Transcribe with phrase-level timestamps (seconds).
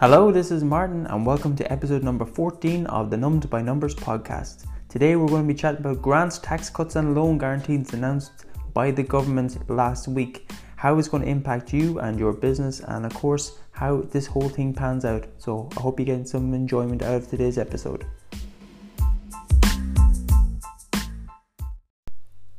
[0.00, 3.94] Hello, this is Martin, and welcome to episode number 14 of the Numbed by Numbers
[3.94, 4.66] podcast.
[4.88, 8.90] Today, we're going to be chatting about grants, tax cuts, and loan guarantees announced by
[8.90, 13.14] the government last week, how it's going to impact you and your business, and of
[13.14, 15.26] course, how this whole thing pans out.
[15.38, 18.04] So, I hope you get some enjoyment out of today's episode.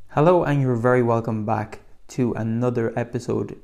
[0.08, 3.58] Hello, and you're very welcome back to another episode.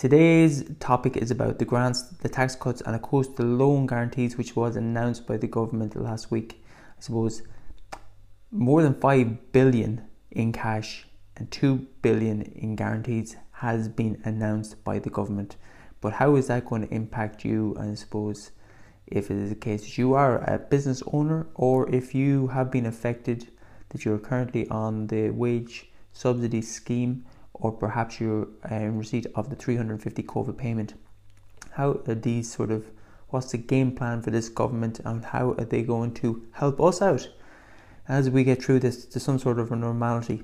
[0.00, 4.38] Today's topic is about the grants, the tax cuts, and of course the loan guarantees,
[4.38, 6.64] which was announced by the government last week.
[6.96, 7.42] I suppose
[8.50, 15.00] more than 5 billion in cash and 2 billion in guarantees has been announced by
[15.00, 15.56] the government.
[16.00, 17.76] But how is that going to impact you?
[17.78, 18.52] I suppose
[19.06, 22.70] if it is the case that you are a business owner or if you have
[22.70, 23.48] been affected
[23.90, 27.26] that you're currently on the wage subsidy scheme
[27.60, 30.94] or perhaps you're in um, receipt of the 350 COVID payment.
[31.72, 32.86] How are these sort of,
[33.28, 37.00] what's the game plan for this government and how are they going to help us
[37.02, 37.28] out
[38.08, 40.42] as we get through this to some sort of a normality?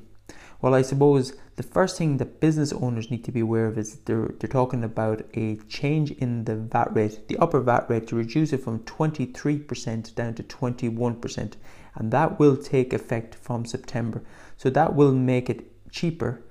[0.61, 3.97] Well, I suppose the first thing that business owners need to be aware of is
[4.01, 8.17] they're, they're talking about a change in the VAT rate, the upper VAT rate, to
[8.17, 11.53] reduce it from 23% down to 21%.
[11.95, 14.23] And that will take effect from September.
[14.57, 16.43] So that will make it cheaper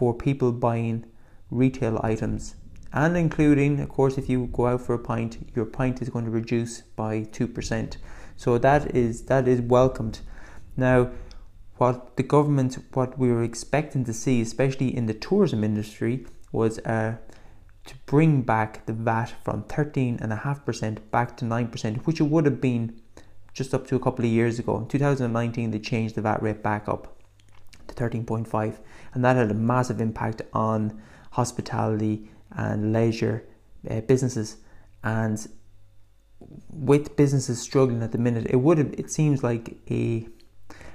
[0.00, 1.04] for people buying
[1.50, 2.54] retail items
[2.90, 6.24] and including of course if you go out for a pint your pint is going
[6.24, 7.96] to reduce by 2%
[8.40, 10.20] so that is that is welcomed.
[10.74, 11.10] Now
[11.76, 16.78] what the government what we were expecting to see especially in the tourism industry was
[16.78, 17.16] uh,
[17.84, 22.98] to bring back the VAT from 13.5% back to 9% which it would have been
[23.52, 24.78] just up to a couple of years ago.
[24.78, 27.19] In 2019 they changed the VAT rate back up
[27.90, 28.78] to 13.5
[29.14, 31.00] and that had a massive impact on
[31.32, 33.44] hospitality and leisure
[33.88, 34.56] uh, businesses
[35.02, 35.48] and
[36.70, 40.26] with businesses struggling at the minute it would have it seems like a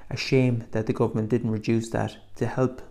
[0.10, 2.82] a shame that the government didn't reduce that to help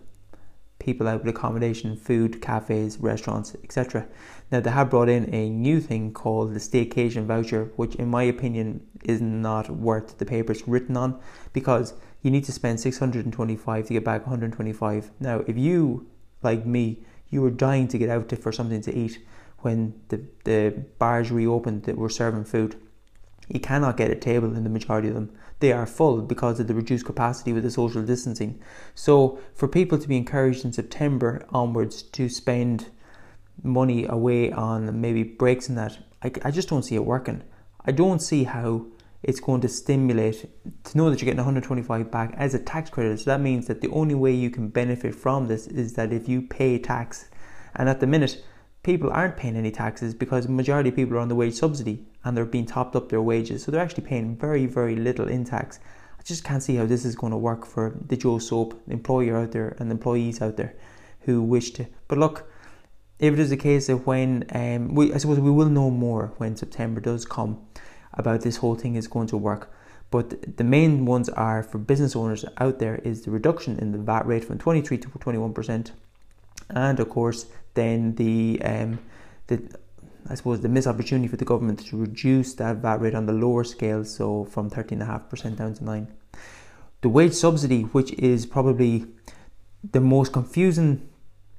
[0.79, 4.05] people out with accommodation, food, cafes, restaurants, etc.
[4.51, 8.23] Now they have brought in a new thing called the staycation voucher, which in my
[8.23, 11.19] opinion is not worth the paper it's written on
[11.53, 11.93] because
[12.25, 15.11] you need to spend 625 to get back 125.
[15.19, 16.07] Now, if you,
[16.41, 19.19] like me, you were dying to get out to, for something to eat
[19.59, 22.77] when the, the bars reopened that were serving food,
[23.47, 25.37] you cannot get a table in the majority of them.
[25.59, 28.59] They are full because of the reduced capacity with the social distancing.
[28.95, 32.89] So, for people to be encouraged in September onwards to spend
[33.61, 37.43] money away on maybe breaks and that, I, I just don't see it working.
[37.85, 38.87] I don't see how
[39.25, 40.47] it's going to stimulate
[40.83, 43.19] to know that you're getting 125 back as a tax credit.
[43.19, 46.29] So that means that the only way you can benefit from this is that if
[46.29, 47.27] you pay tax.
[47.75, 48.45] And at the minute,
[48.83, 52.37] people aren't paying any taxes because majority of people are on the wage subsidy and
[52.37, 53.63] they're being topped up their wages.
[53.63, 55.79] So they're actually paying very, very little in tax.
[56.19, 59.37] I just can't see how this is going to work for the Joe Soap employer
[59.37, 60.75] out there and employees out there
[61.21, 61.87] who wish to.
[62.07, 62.47] But look,
[63.17, 66.31] if it is a case of when um, we, I suppose we will know more
[66.37, 67.65] when September does come
[68.17, 69.71] about this whole thing is going to work.
[70.11, 73.97] But the main ones are for business owners out there is the reduction in the
[73.97, 75.91] VAT rate from 23 to 21 percent,
[76.69, 78.99] and of course then the um,
[79.47, 79.61] the
[80.27, 83.33] I suppose the missed opportunity for the government to reduce that VAT rate on the
[83.33, 86.07] lower scale, so from 13.5% down to 9
[87.01, 89.05] The wage subsidy, which is probably
[89.91, 91.07] the most confusing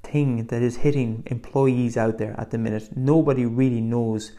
[0.02, 2.96] thing that is hitting employees out there at the minute.
[2.96, 4.32] Nobody really knows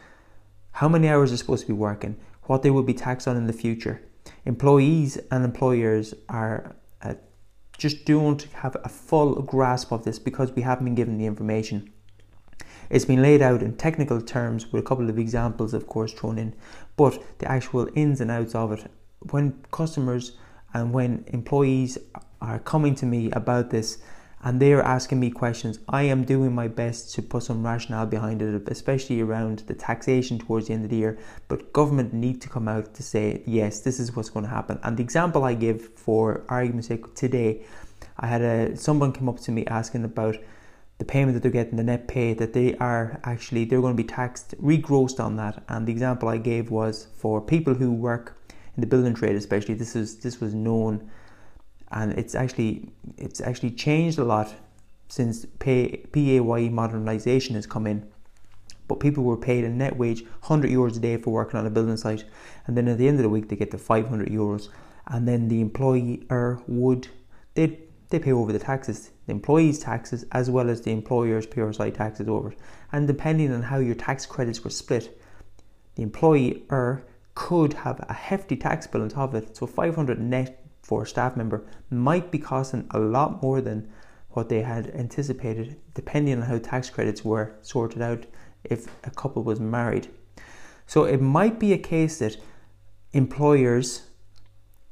[0.78, 3.48] how many hours they're supposed to be working, what they will be taxed on in
[3.48, 4.00] the future.
[4.46, 7.16] Employees and employers are uh,
[7.80, 11.92] just don't have a full grasp of this because we haven't been given the information.
[12.92, 16.38] It's been laid out in technical terms with a couple of examples, of course, thrown
[16.38, 16.54] in,
[16.96, 18.92] but the actual ins and outs of it,
[19.32, 20.38] when customers
[20.76, 21.98] and when employees
[22.40, 23.98] are coming to me about this,
[24.44, 25.80] and they're asking me questions.
[25.90, 30.38] I am doing my best to put some rationale behind it, especially around the taxation
[30.38, 31.18] towards the end of the year.
[31.48, 34.80] But government need to come out to say, yes, this is what's going to happen.
[34.84, 37.64] And the example I give for argument's sake today,
[38.20, 40.38] I had a someone came up to me asking about
[41.00, 44.04] the payment that they're getting, the net pay that they are actually they're going to
[44.04, 45.64] be taxed, regrossed on that.
[45.68, 48.38] And the example I gave was for people who work
[48.76, 49.74] in the building trade, especially.
[49.74, 51.10] This is this was known
[51.92, 54.54] and it's actually it's actually changed a lot
[55.10, 58.08] since pay, PAYE modernization has come in.
[58.88, 61.70] But people were paid a net wage 100 euros a day for working on a
[61.70, 62.26] building site,
[62.66, 64.70] and then at the end of the week they get the 500 euros,
[65.08, 67.08] and then the employer would
[67.54, 67.80] they
[68.10, 72.28] they pay over the taxes, the employees' taxes as well as the employer's PRSI taxes
[72.30, 72.54] over.
[72.92, 75.22] And depending on how your tax credits were split,
[75.96, 77.04] the employer
[77.36, 79.58] could have a hefty tax bill on top of it.
[79.58, 83.90] So 500 net for a staff member might be costing a lot more than
[84.30, 88.26] what they had anticipated, depending on how tax credits were sorted out
[88.64, 90.08] if a couple was married.
[90.86, 92.38] So it might be a case that
[93.12, 94.04] employers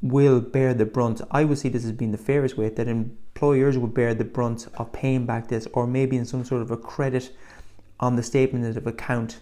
[0.01, 1.21] will bear the brunt.
[1.31, 4.67] I would see this as being the fairest way that employers would bear the brunt
[4.75, 7.33] of paying back this, or maybe in some sort of a credit
[8.01, 9.39] on the statement of account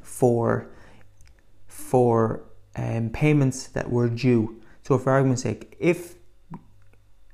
[0.00, 0.68] for
[1.66, 2.44] for
[2.76, 4.61] um, payments that were due.
[4.82, 6.16] So, for argument's sake, if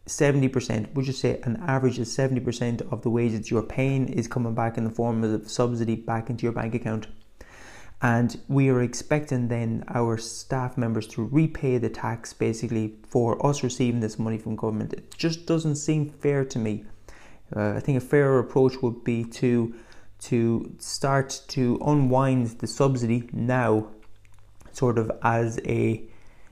[0.06, 4.54] 70%, would you say an average is 70% of the wages you're paying is coming
[4.54, 7.06] back in the form of subsidy back into your bank account.
[8.00, 13.62] And we are expecting then our staff members to repay the tax basically for us
[13.62, 14.92] receiving this money from government.
[14.92, 16.84] It just doesn't seem fair to me.
[17.54, 19.74] Uh, I think a fairer approach would be to
[20.20, 23.88] to start to unwind the subsidy now,
[24.72, 26.07] sort of as a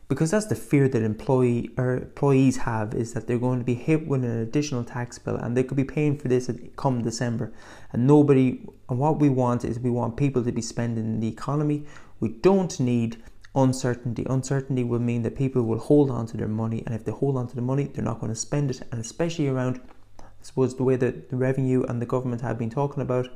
[0.08, 3.74] because that's the fear that employee or employees have is that they're going to be
[3.74, 7.52] hit with an additional tax bill and they could be paying for this come December.
[7.92, 11.28] And nobody and what we want is we want people to be spending in the
[11.28, 11.86] economy.
[12.20, 13.20] We don't need
[13.56, 14.24] uncertainty.
[14.30, 17.36] Uncertainty will mean that people will hold on to their money and if they hold
[17.36, 18.82] on to the money they're not going to spend it.
[18.92, 19.80] And especially around
[20.20, 23.26] I suppose the way that the revenue and the government have been talking about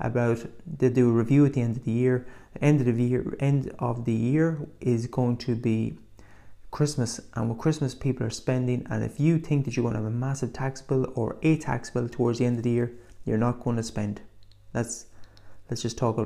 [0.00, 2.26] about they do a review at the end of the year.
[2.60, 5.94] End of the year end of the year is going to be
[6.70, 10.00] Christmas and with Christmas people are spending and if you think that you're going to
[10.00, 12.92] have a massive tax bill or a tax bill towards the end of the year,
[13.24, 14.20] you're not going to spend.
[14.72, 15.06] That's
[15.68, 16.16] let's just talk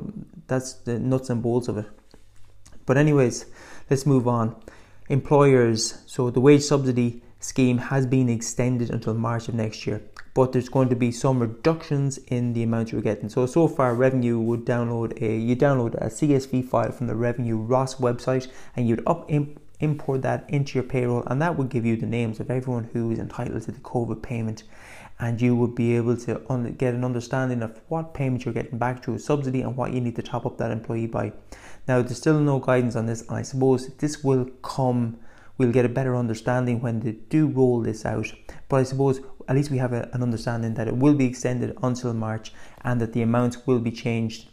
[0.47, 1.87] that's the nuts and bolts of it.
[2.87, 3.47] But anyways,
[3.91, 4.56] let's move on.
[5.09, 10.00] Employers, so the wage subsidy scheme has been extended until March of next year
[10.35, 13.29] but there's going to be some reductions in the amount you're getting.
[13.29, 17.56] So so far, revenue would download a you download a CSV file from the Revenue
[17.56, 21.87] ROS website, and you'd up imp, import that into your payroll, and that would give
[21.87, 24.64] you the names of everyone who is entitled to the COVID payment.
[25.20, 28.79] And you would be able to un- get an understanding of what payment you're getting
[28.79, 31.32] back through a subsidy and what you need to top up that employee by.
[31.87, 35.20] Now, there's still no guidance on this, and I suppose this will come
[35.59, 38.33] we'll get a better understanding when they do roll this out.
[38.69, 41.77] But I suppose at least we have a, an understanding that it will be extended
[41.83, 42.53] until March
[42.83, 44.49] and that the amounts will be changed.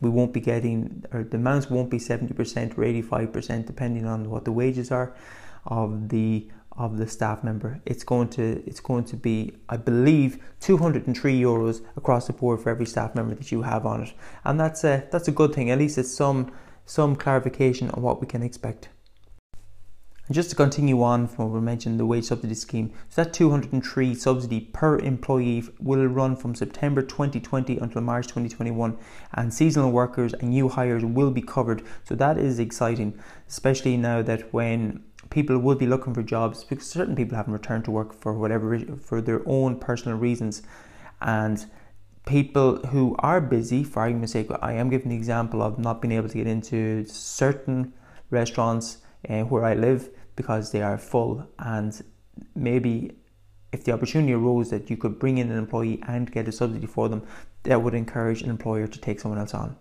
[0.00, 4.44] We won't be getting, or the amounts won't be 70% or 85%, depending on what
[4.44, 5.14] the wages are
[5.66, 7.80] of the of the staff member.
[7.84, 12.70] It's going to it's going to be, I believe, 203 euros across the board for
[12.70, 14.14] every staff member that you have on it,
[14.44, 15.70] and that's a that's a good thing.
[15.70, 16.52] At least it's some
[16.86, 18.88] some clarification on what we can expect.
[20.32, 24.14] Just to continue on from what we mentioned, the wage subsidy scheme, so that 203
[24.14, 28.96] subsidy per employee will run from September 2020 until March 2021,
[29.34, 31.82] and seasonal workers and new hires will be covered.
[32.04, 36.86] So that is exciting, especially now that when people will be looking for jobs because
[36.86, 40.62] certain people haven't returned to work for whatever for their own personal reasons,
[41.20, 41.66] and
[42.24, 46.12] people who are busy, for argument's sake, I am giving the example of not being
[46.12, 47.92] able to get into certain
[48.30, 48.96] restaurants
[49.28, 52.02] uh, where I live because they are full and
[52.54, 53.12] maybe
[53.72, 56.86] if the opportunity arose that you could bring in an employee and get a subsidy
[56.86, 57.26] for them,
[57.62, 59.76] that would encourage an employer to take someone else on.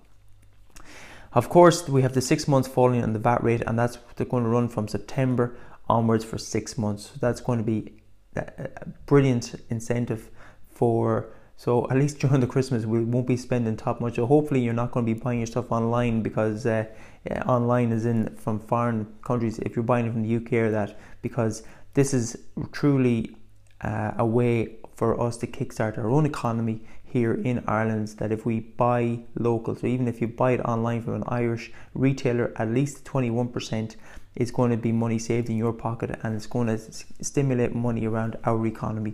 [1.33, 4.43] Of course, we have the six months falling on the VAT rate, and that's going
[4.43, 5.57] to run from September
[5.89, 7.11] onwards for six months.
[7.11, 7.93] So that's going to be
[8.35, 10.29] a brilliant incentive
[10.69, 14.15] for so at least during the Christmas, we won't be spending top much.
[14.15, 16.85] So hopefully, you're not going to be buying your stuff online because uh,
[17.45, 19.59] online is in from foreign countries.
[19.59, 21.61] If you're buying it from the UK or that, because
[21.93, 22.35] this is
[22.71, 23.37] truly
[23.81, 28.07] uh, a way for us to kickstart our own economy here in Ireland.
[28.17, 31.71] That if we buy local, so even if you buy it online from an Irish
[31.93, 33.97] retailer, at least 21%
[34.35, 36.79] is going to be money saved in your pocket and it's going to
[37.21, 39.13] stimulate money around our economy.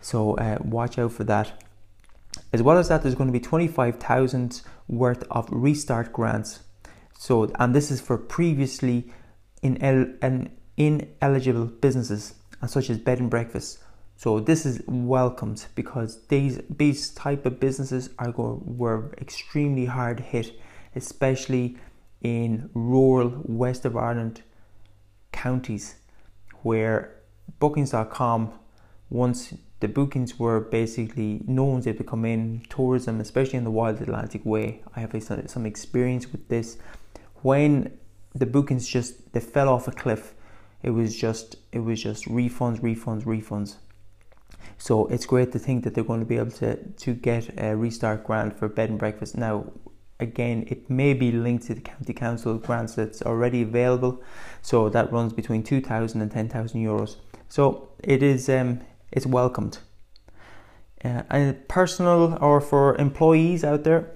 [0.00, 1.62] So uh, watch out for that.
[2.52, 6.60] As well as that, there's going to be 25,000 worth of restart grants.
[7.18, 9.12] So, and this is for previously
[9.62, 12.34] in ineligible businesses,
[12.66, 13.80] such as bed and breakfast.
[14.16, 20.18] So this is welcomed because these these type of businesses are go, were extremely hard
[20.20, 20.60] hit,
[20.96, 21.76] especially
[22.20, 24.42] in rural west of Ireland
[25.32, 25.96] counties,
[26.62, 27.14] where
[27.60, 28.52] Bookings.com
[29.08, 33.70] once the bookings were basically no one's able to come in tourism especially in the
[33.70, 35.14] wild atlantic way i have
[35.46, 36.78] some experience with this
[37.42, 37.96] when
[38.34, 40.34] the bookings just they fell off a cliff
[40.82, 43.76] it was just it was just refunds refunds refunds
[44.76, 47.76] so it's great to think that they're going to be able to to get a
[47.76, 49.64] restart grant for bed and breakfast now
[50.20, 54.22] again, it may be linked to the county council grants that's already available.
[54.62, 57.16] So that runs between 2,000 and 10,000 euros.
[57.48, 59.78] So it is um, it's welcomed.
[61.04, 64.10] Uh, and personal or for employees out there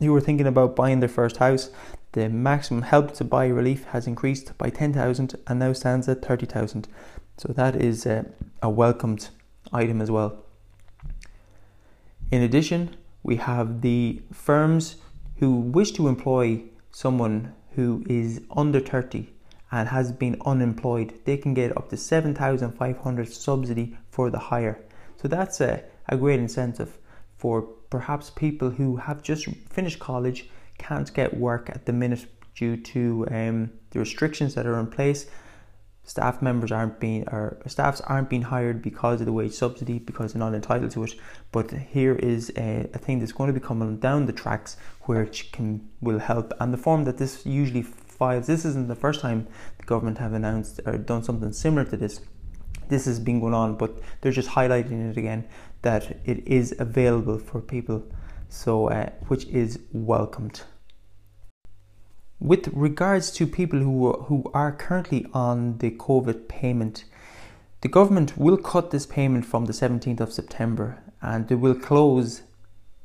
[0.00, 1.70] who are thinking about buying their first house,
[2.12, 6.88] the maximum help to buy relief has increased by 10,000 and now stands at 30,000.
[7.36, 8.24] So that is uh,
[8.62, 9.28] a welcomed
[9.72, 10.44] item as well.
[12.30, 14.96] In addition, we have the firms
[15.36, 19.28] who wish to employ someone who is under 30
[19.76, 24.80] and has been unemployed, they can get up to 7,500 subsidy for the hire.
[25.20, 26.96] So that's a, a great incentive
[27.36, 32.76] for perhaps people who have just finished college, can't get work at the minute due
[32.78, 35.26] to um, the restrictions that are in place.
[36.04, 40.32] Staff members aren't being or staffs aren't being hired because of the wage subsidy because
[40.32, 41.14] they're not entitled to it.
[41.52, 45.52] But here is a, a thing that's going to be coming down the tracks which
[45.52, 46.54] can will help.
[46.60, 47.84] And the form that this usually
[48.16, 49.46] files, this isn't the first time
[49.78, 52.20] the government have announced or done something similar to this
[52.88, 55.44] this has been going on, but they're just highlighting it again
[55.82, 58.04] that it is available for people,
[58.48, 60.62] so uh, which is welcomed.
[62.38, 67.04] With regards to people who who are currently on the COVID payment,
[67.80, 72.42] the government will cut this payment from the 17th of September, and they will close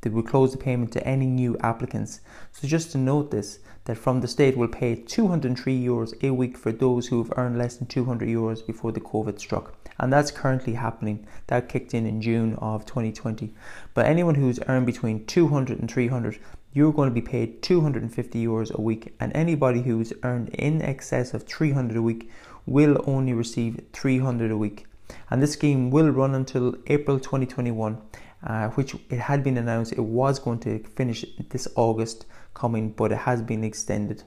[0.02, 2.20] they will close the payment to any new applicants.
[2.50, 6.56] So just to note this, that from the state will pay 203 euros a week
[6.56, 9.74] for those who have earned less than 200 euros before the COVID struck.
[9.98, 11.26] And that's currently happening.
[11.46, 13.54] That kicked in in June of 2020.
[13.94, 16.38] But anyone who's earned between 200 and 300,
[16.72, 19.14] you're going to be paid 250 euros a week.
[19.20, 22.30] And anybody who's earned in excess of 300 a week
[22.66, 24.86] will only receive 300 a week.
[25.30, 28.00] And this scheme will run until April 2021
[28.44, 33.12] uh, which it had been announced it was going to finish this August coming, but
[33.12, 34.24] it has been extended.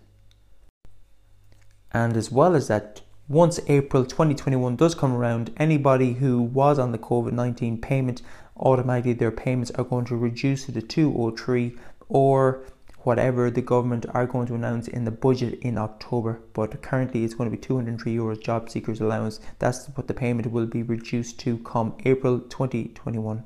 [1.92, 6.92] And as well as that, once April 2021 does come around, anybody who was on
[6.92, 8.22] the COVID 19 payment,
[8.58, 11.78] automatically their payments are going to reduce to the 203
[12.08, 12.64] or
[13.06, 16.42] whatever the government are going to announce in the budget in October.
[16.54, 19.40] But currently it's going to be 203 euros job seekers allowance.
[19.60, 23.44] That's what the payment will be reduced to come April 2021.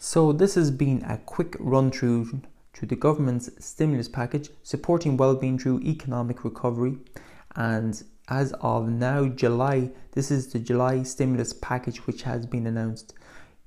[0.00, 2.42] So, this has been a quick run through
[2.74, 6.98] to the government's stimulus package supporting well-being through economic recovery
[7.56, 13.14] and as of now July this is the July stimulus package which has been announced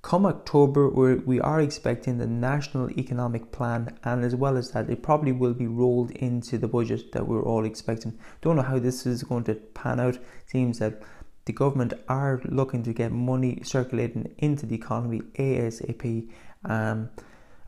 [0.02, 5.04] come October we are expecting the national economic plan and as well as that it
[5.04, 9.06] probably will be rolled into the budget that we're all expecting don't know how this
[9.06, 10.18] is going to pan out
[10.48, 11.02] seems that
[11.46, 16.30] the government are looking to get money circulating into the economy ASAP,
[16.66, 17.10] um,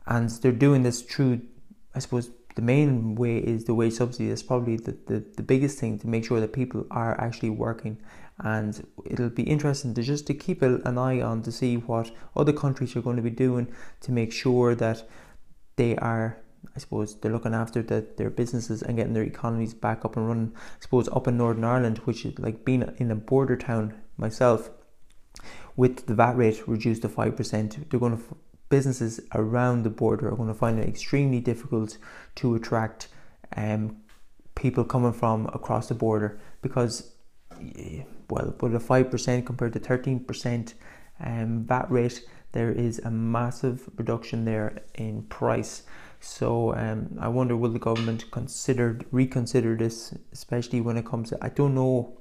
[0.06, 1.40] and they're doing this through,
[1.94, 4.28] I suppose, the main way is the wage subsidy.
[4.28, 7.98] That's probably the, the, the biggest thing to make sure that people are actually working.
[8.38, 12.52] And it'll be interesting to just to keep an eye on to see what other
[12.52, 15.08] countries are going to be doing to make sure that
[15.76, 16.38] they are
[16.74, 20.26] I suppose they're looking after the, their businesses and getting their economies back up and
[20.26, 20.52] running.
[20.56, 24.70] I suppose up in Northern Ireland, which is like being in a border town myself,
[25.76, 28.36] with the VAT rate reduced to five percent, they're going to
[28.68, 31.96] businesses around the border are going to find it extremely difficult
[32.34, 33.08] to attract
[33.56, 33.96] um,
[34.54, 37.12] people coming from across the border because
[38.30, 40.74] well, with a five percent compared to thirteen percent
[41.20, 45.82] um, VAT rate, there is a massive reduction there in price.
[46.20, 51.38] So um, I wonder will the government consider reconsider this, especially when it comes to
[51.42, 52.16] I don't know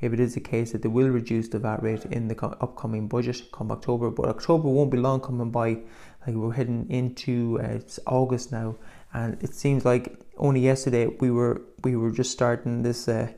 [0.00, 3.08] if it is the case that they will reduce the VAT rate in the upcoming
[3.08, 5.78] budget come October, but October won't be long coming by.
[6.26, 8.76] Like we're heading into uh, August now,
[9.14, 13.08] and it seems like only yesterday we were we were just starting this.
[13.08, 13.28] Uh,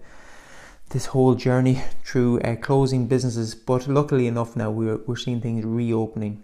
[0.90, 5.64] this whole journey through uh, closing businesses, but luckily enough now we're, we're seeing things
[5.64, 6.42] reopening.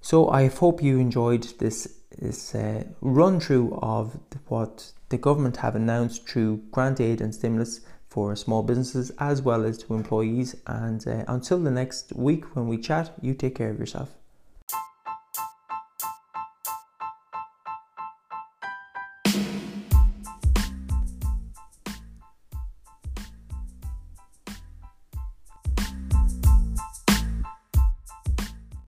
[0.00, 4.18] So I hope you enjoyed this this uh, run through of
[4.48, 9.64] what the government have announced through grant aid and stimulus for small businesses as well
[9.64, 10.56] as to employees.
[10.66, 14.16] And uh, until the next week when we chat, you take care of yourself.